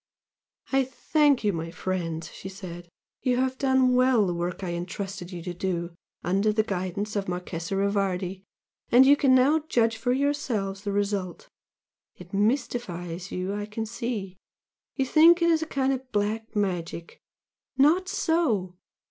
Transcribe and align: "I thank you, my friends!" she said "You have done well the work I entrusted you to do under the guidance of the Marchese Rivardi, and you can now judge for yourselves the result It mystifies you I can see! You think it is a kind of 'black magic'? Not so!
"I 0.71 0.83
thank 0.83 1.43
you, 1.43 1.53
my 1.53 1.69
friends!" 1.69 2.31
she 2.31 2.49
said 2.49 2.89
"You 3.21 3.37
have 3.37 3.59
done 3.59 3.93
well 3.93 4.25
the 4.25 4.33
work 4.33 4.63
I 4.63 4.71
entrusted 4.73 5.31
you 5.31 5.43
to 5.43 5.53
do 5.53 5.91
under 6.23 6.51
the 6.51 6.63
guidance 6.63 7.15
of 7.15 7.25
the 7.25 7.29
Marchese 7.29 7.75
Rivardi, 7.75 8.43
and 8.91 9.05
you 9.05 9.15
can 9.15 9.35
now 9.35 9.59
judge 9.69 9.97
for 9.97 10.11
yourselves 10.11 10.81
the 10.85 10.91
result 10.91 11.47
It 12.15 12.33
mystifies 12.33 13.31
you 13.31 13.53
I 13.53 13.67
can 13.67 13.85
see! 13.85 14.37
You 14.95 15.05
think 15.05 15.39
it 15.39 15.51
is 15.51 15.61
a 15.61 15.67
kind 15.67 15.93
of 15.93 16.11
'black 16.11 16.55
magic'? 16.55 17.19
Not 17.77 18.09
so! 18.09 18.79